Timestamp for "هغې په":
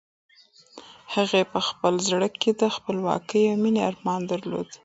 1.13-1.59